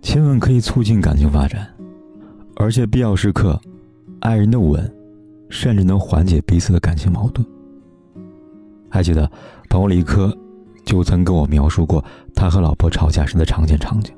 [0.00, 1.68] 亲吻可以促进感情发展，
[2.56, 3.60] 而且必要时刻，
[4.20, 4.90] 爱人的吻，
[5.50, 7.46] 甚至能缓解彼此的感情矛盾。
[8.88, 9.30] 还记得
[9.68, 10.34] 朋友李科，
[10.84, 12.02] 就曾跟我描述过
[12.34, 14.14] 他和老婆吵架时的常见场景。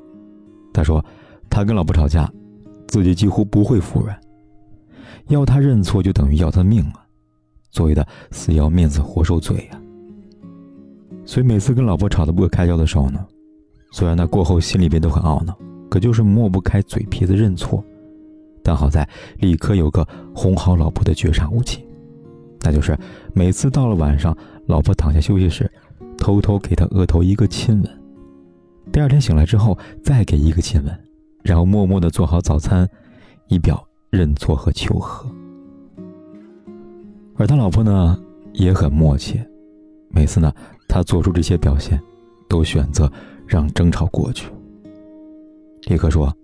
[0.73, 1.03] 他说，
[1.49, 2.31] 他跟老婆吵架，
[2.87, 4.17] 自己几乎不会服软，
[5.27, 7.05] 要他认错就等于要他命啊！
[7.71, 9.81] 所谓的死要面子活受罪呀。
[11.25, 13.25] 所以每次跟老婆吵得不可开交的时候呢，
[13.91, 15.57] 虽然他过后心里边都很懊恼。
[15.91, 17.83] 可就是抹不开嘴皮子认错，
[18.63, 19.05] 但好在
[19.39, 21.85] 李科有个哄好老婆的绝杀武器，
[22.61, 22.97] 那就是
[23.33, 24.35] 每次到了晚上，
[24.67, 25.69] 老婆躺下休息时，
[26.17, 28.01] 偷偷给她额头一个亲吻，
[28.89, 30.99] 第二天醒来之后再给一个亲吻，
[31.43, 32.87] 然后默默的做好早餐，
[33.49, 35.29] 以表认错和求和。
[37.35, 38.17] 而他老婆呢
[38.53, 39.41] 也很默契，
[40.09, 40.53] 每次呢
[40.87, 42.01] 他做出这些表现，
[42.47, 43.11] 都选择
[43.45, 44.49] 让争吵过去。
[45.87, 46.35] 李克说：“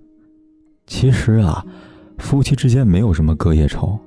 [0.87, 1.63] 其实啊，
[2.17, 3.97] 夫妻之间没有什么隔夜仇，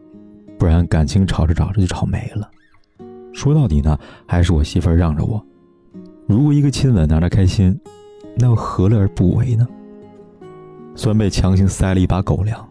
[0.59, 2.51] 不然感情吵着吵着就吵没了。
[3.33, 5.43] 说到底呢，还是我媳妇儿让着我。
[6.27, 7.79] 如果一个亲吻让她开心，
[8.37, 9.67] 那又何乐而不为呢？”
[10.97, 12.69] 虽然被强行塞了一把狗粮，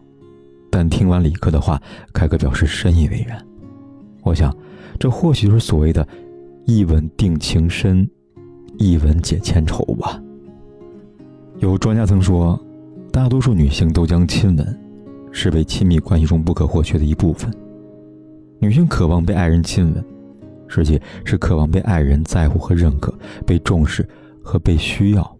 [0.70, 1.80] 但听完李克的话，
[2.12, 3.44] 凯哥表示深以为然。
[4.22, 4.54] 我想，
[4.98, 6.06] 这或许就是所谓的
[6.66, 8.08] “一吻定情深，
[8.78, 10.22] 一吻解千愁”吧。
[11.60, 12.58] 有专家曾说，
[13.12, 14.80] 大多数女性都将亲吻
[15.30, 17.52] 视为亲密关系中不可或缺的一部分。
[18.58, 20.02] 女性渴望被爱人亲吻，
[20.68, 23.12] 实际是渴望被爱人在乎和认可，
[23.46, 24.08] 被重视
[24.42, 25.36] 和被需要。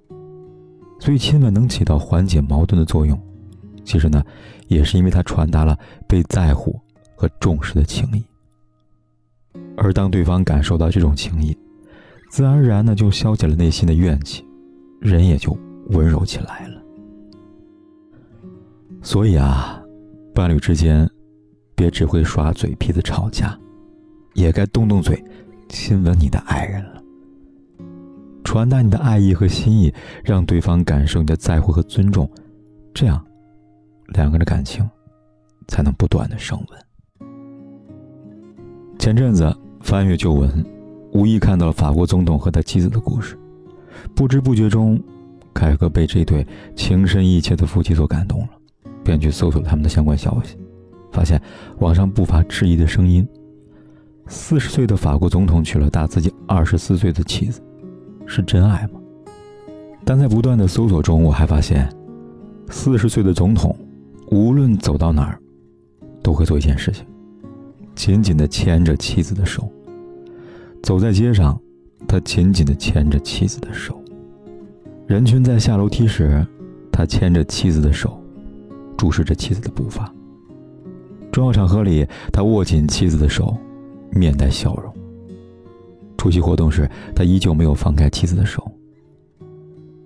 [0.98, 3.19] 所以，亲吻能起到缓解矛盾的作用。
[3.82, 4.22] 其实呢，
[4.69, 5.75] 也是因为它传达了
[6.06, 6.78] 被在乎
[7.16, 8.22] 和重视的情谊。
[9.75, 11.56] 而当对方感受到这种情谊，
[12.30, 14.44] 自然而然的就消解了内心的怨气，
[15.00, 15.56] 人也就。
[15.90, 16.80] 温柔起来了，
[19.02, 19.82] 所以啊，
[20.34, 21.08] 伴侣之间，
[21.74, 23.58] 别只会耍嘴皮子吵架，
[24.34, 25.22] 也该动动嘴，
[25.68, 27.02] 亲吻你的爱人了，
[28.44, 29.92] 传达你的爱意和心意，
[30.24, 32.30] 让对方感受你的在乎和尊重，
[32.94, 33.24] 这样，
[34.14, 34.88] 两个人的感情，
[35.66, 37.28] 才能不断的升温。
[38.98, 40.64] 前阵子翻阅旧闻，
[41.12, 43.36] 无意看到了法国总统和他妻子的故事，
[44.14, 45.02] 不知不觉中。
[45.52, 48.48] 凯哥被这对情深意切的夫妻所感动了，
[49.04, 50.56] 便去搜索他们的相关消息，
[51.12, 51.40] 发现
[51.78, 53.26] 网上不乏质疑的声音：
[54.26, 57.60] 四十岁的法国总统娶了大自己二十四岁的妻子，
[58.26, 59.00] 是真爱吗？
[60.04, 61.88] 但在不断的搜索中，我还发现，
[62.70, 63.76] 四十岁的总统
[64.30, 65.38] 无论走到哪儿，
[66.22, 67.04] 都会做一件事情，
[67.94, 69.70] 紧紧地牵着妻子的手。
[70.82, 71.60] 走在街上，
[72.08, 73.99] 他紧紧地牵着妻子的手。
[75.10, 76.47] 人群在下楼梯时，
[76.93, 78.16] 他牵着妻子的手，
[78.97, 80.09] 注视着妻子的步伐。
[81.32, 83.59] 重要场合里，他握紧妻子的手，
[84.12, 84.94] 面带笑容。
[86.16, 88.65] 出席活动时，他依旧没有放开妻子的手。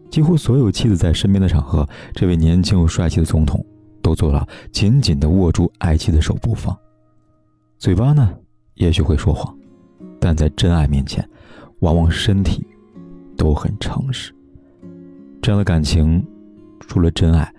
[0.09, 3.63] 几乎所有妻子在身边的场合，这位年轻又帅气的总统
[4.01, 6.75] 都做了紧紧地握住爱妻的手不放。
[7.77, 8.33] 嘴巴呢，
[8.77, 9.55] 也许会说谎，
[10.19, 11.29] 但在真爱面前，
[11.81, 12.67] 往往身体
[13.37, 14.35] 都很诚实。
[15.45, 16.27] 这样的感情，
[16.89, 17.53] 除了真爱，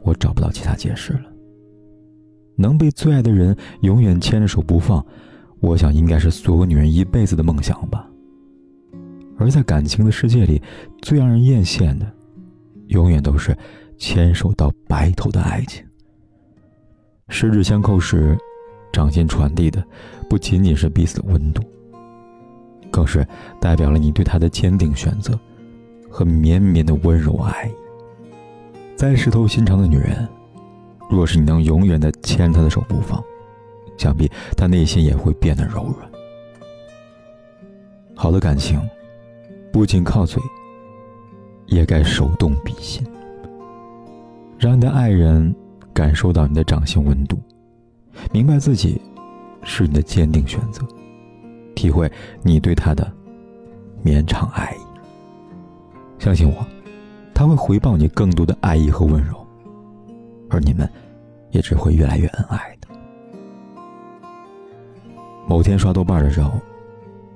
[0.00, 1.24] 我找不到其他解释了。
[2.56, 5.04] 能被最爱的人永远牵着手不放，
[5.60, 8.08] 我想应该是所有女人一辈子的梦想吧。
[9.36, 10.62] 而在感情的世界里，
[11.02, 12.10] 最让人艳羡的，
[12.86, 13.54] 永远都是
[13.98, 15.84] 牵手到白头的爱情。
[17.28, 18.34] 十指相扣时，
[18.90, 19.84] 掌心传递的
[20.26, 21.62] 不仅仅是彼此的温度，
[22.90, 23.28] 更是
[23.60, 25.38] 代表了你对他的坚定选择。
[26.10, 27.72] 和绵绵的温柔爱意，
[28.96, 30.26] 再石头心肠的女人，
[31.10, 33.22] 若是你能永远的牵她的手不放，
[33.96, 36.10] 想必她内心也会变得柔软。
[38.14, 38.80] 好的感情，
[39.72, 40.42] 不仅靠嘴，
[41.66, 43.06] 也该手动比心，
[44.58, 45.54] 让你的爱人
[45.92, 47.38] 感受到你的掌心温度，
[48.32, 49.00] 明白自己
[49.62, 50.82] 是你的坚定选择，
[51.74, 52.10] 体会
[52.42, 53.12] 你对他的
[54.02, 54.85] 绵长爱意。
[56.18, 56.66] 相信我，
[57.32, 59.36] 他会回报你更多的爱意和温柔。
[60.48, 60.88] 而你们
[61.50, 62.88] 也只会越来越恩爱的。
[65.46, 66.52] 某天刷豆瓣的时候，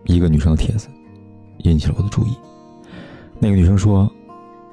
[0.05, 0.88] 一个女生的帖子
[1.59, 2.37] 引起了我的注意。
[3.38, 4.11] 那个女生说，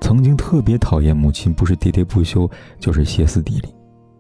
[0.02, 2.50] 曾经特别讨厌母亲，不是喋喋不休，
[2.80, 3.74] 就是歇斯底里，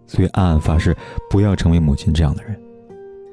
[0.06, 0.95] 所以暗暗发誓
[1.30, 2.60] 不要成为母亲这样的人。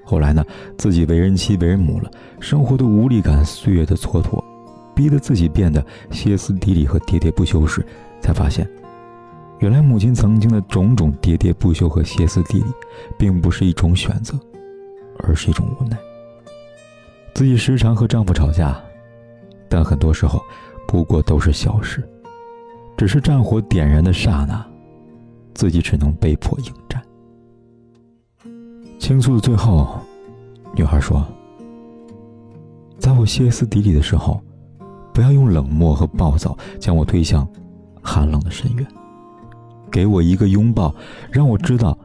[0.04, 0.44] 后来呢，
[0.76, 2.10] 自己为人妻、为人母了，
[2.40, 4.42] 生活的无力感、岁月的蹉跎，
[4.94, 7.84] 逼得自己变得歇斯底里和喋喋不休时，
[8.20, 8.68] 才发现，
[9.58, 12.66] 原来母亲曾经的种种喋喋不休和歇斯底里，
[13.18, 14.38] 并不是一种选择，
[15.18, 15.96] 而是一种无奈。
[17.34, 18.80] 自己时常和丈夫吵架，
[19.68, 20.40] 但很多时候，
[20.86, 22.08] 不过都是小事，
[22.96, 24.64] 只是战火点燃的刹那，
[25.52, 27.02] 自己只能被迫应战。
[29.00, 29.98] 倾诉的最后，
[30.74, 31.26] 女孩说
[32.98, 34.40] ：“在我歇斯底里的时候，
[35.14, 37.48] 不要用冷漠和暴躁将我推向
[38.02, 38.86] 寒冷的深渊，
[39.90, 40.92] 给我一个拥抱，
[41.30, 41.96] 让我知道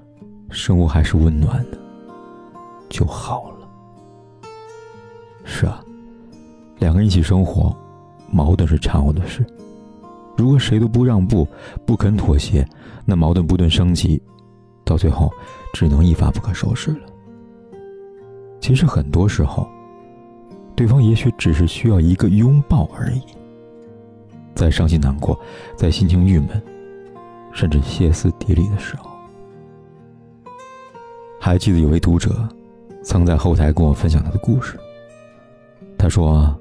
[0.52, 1.78] 生活还是温暖的，
[2.88, 3.68] 就好了。”
[5.44, 5.84] 是啊，
[6.78, 7.76] 两个人一起生活，
[8.32, 9.44] 矛盾是常有的事。
[10.38, 11.48] 如果谁都不让步、
[11.88, 12.66] 不肯妥协，
[13.06, 14.22] 那矛盾不断升级。
[14.86, 15.32] 到最后，
[15.74, 17.00] 只能一发不可收拾了。
[18.62, 19.68] 其实很多时候，
[20.80, 23.22] 对方也许只是需要一个拥抱而已。
[24.56, 25.38] 在伤心难过，
[25.76, 26.50] 在心情郁闷，
[27.52, 29.10] 甚至歇斯底里的时候，
[31.38, 32.48] 还记得有位读者
[33.04, 34.80] 曾在后台跟我分享他的故事。
[35.98, 36.58] 他说，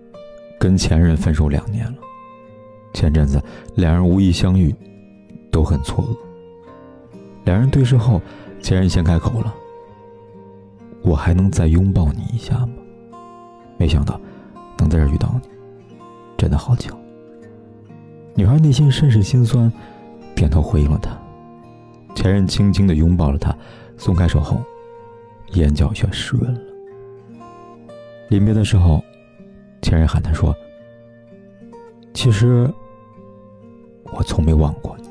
[0.58, 1.98] 跟前任分手两年了，
[2.94, 3.40] 前阵子
[3.76, 4.74] 两人无意相遇，
[5.52, 7.12] 都很错愕。
[7.44, 8.20] 两人对视后，
[8.60, 9.54] 前任先开口了
[11.02, 12.70] ：“我还能再拥抱你一下吗？”
[13.78, 14.20] 没想到
[14.76, 15.48] 能在这遇到你，
[16.36, 16.94] 真的好巧。
[18.34, 19.72] 女孩内心甚是心酸，
[20.34, 21.16] 点头回应了他。
[22.14, 23.56] 前任轻轻的拥抱了她，
[23.96, 24.60] 松开手后，
[25.52, 26.60] 眼角却湿润了。
[28.28, 29.02] 临别的时候，
[29.82, 30.54] 前任喊他说
[32.12, 32.68] ：“其实
[34.12, 35.08] 我从没忘过你。”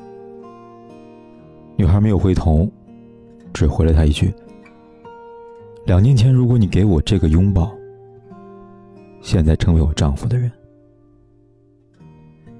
[1.77, 2.69] 女孩没有回头，
[3.53, 4.33] 只回了他一句
[5.85, 7.73] ：“两年前，如果你给我这个拥抱，
[9.27, 10.50] 现在成为我丈夫的人，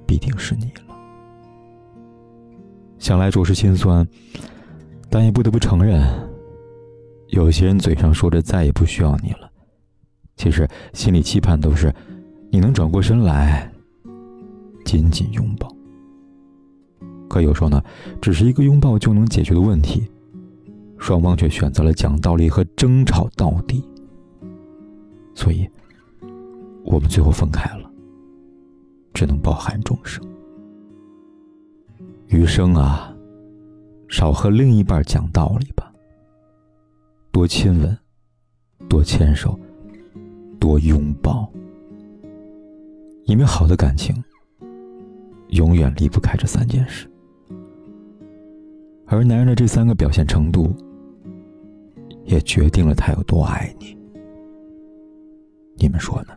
[0.06, 0.98] 必定是你了。”
[3.00, 4.06] 想来着实心酸，
[5.10, 6.06] 但也不得不承认，
[7.30, 9.50] 有些人嘴上说着再也不需要你了，
[10.36, 11.90] 其实心里期盼都是
[12.52, 13.72] 你能转过身来，
[14.84, 15.74] 紧紧拥抱。
[17.30, 17.82] 可有时候呢，
[18.22, 20.06] 只是一个拥抱就能解决的问题，
[20.98, 23.82] 双方却选择了讲道理和争吵到底，
[25.34, 25.66] 所以，
[26.90, 27.92] 我们最后分开了，
[29.14, 30.24] 只能抱憾终生。
[32.28, 33.14] 余生啊，
[34.08, 35.94] 少和另一半讲道理吧，
[37.30, 37.98] 多亲吻，
[38.88, 39.60] 多牵手，
[40.62, 41.52] 多拥抱，
[43.26, 44.16] 因为好的感情，
[45.50, 47.06] 永远离不开这三件事。
[49.08, 50.74] 而男人的这三个表现程度，
[52.24, 53.98] 也决定了他有多爱你。
[55.76, 56.30] 你们说呢？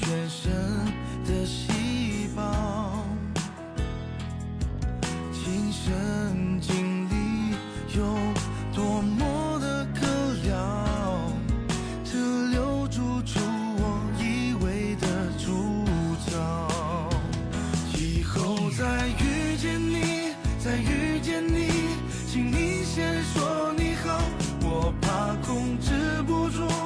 [0.00, 0.52] 全身
[1.24, 2.42] 的细胞，
[5.32, 7.54] 亲身经历
[7.96, 8.02] 有
[8.74, 10.06] 多么的可
[10.48, 11.30] 了，
[12.04, 13.38] 只留住出
[13.78, 13.82] 我
[14.18, 15.06] 以为的
[15.38, 15.84] 主
[16.26, 16.32] 角。
[17.96, 21.68] 以后再遇见你，再遇见你，
[22.26, 24.20] 请你先说你好，
[24.60, 26.83] 我怕控制不住。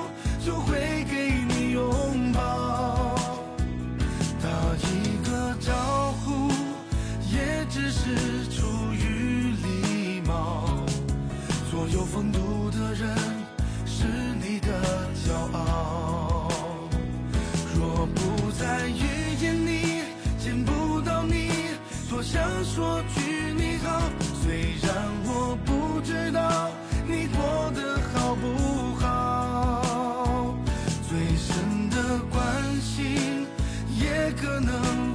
[34.41, 34.73] 可能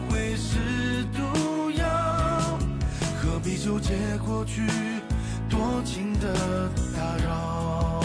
[0.10, 2.60] 会是毒药，
[3.22, 3.94] 何必纠结
[4.26, 4.62] 过去
[5.50, 8.02] 多情的打扰？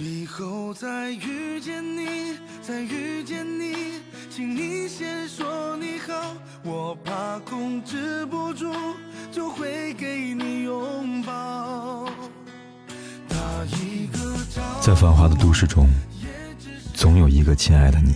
[0.00, 6.12] 以后再遇见你，再遇见你，请你先说你好。
[6.64, 8.72] 我怕控制不住，
[9.30, 12.06] 就会给你拥抱。
[13.28, 13.36] 打
[13.76, 14.18] 一个
[14.54, 15.88] 招在繁华的都市中，
[16.94, 18.14] 总有一个亲爱的你，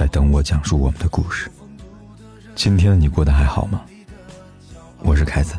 [0.00, 1.50] 在等我讲述我们的故事。
[2.54, 3.82] 今天的你过得还好吗？
[5.00, 5.52] 我是凯子，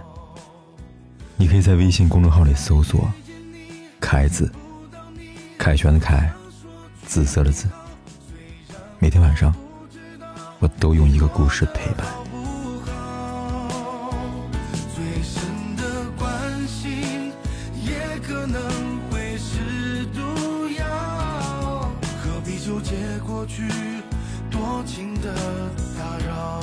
[1.37, 3.07] 你可以在微信公众号里搜索
[4.01, 4.51] “凯子”，
[5.59, 6.27] 凯旋的凯，
[7.05, 7.67] 紫色的紫。
[8.97, 9.53] 每天晚上，
[10.57, 12.03] 我都用一个故事陪伴。
[25.21, 25.33] 的
[25.97, 26.61] 打扰，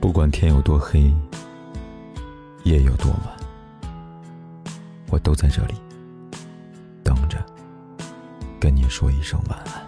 [0.00, 1.12] 不管天有多黑，
[2.64, 3.36] 夜有多晚，
[5.10, 5.74] 我都在这里
[7.02, 7.38] 等着，
[8.60, 9.83] 跟你说一声晚安。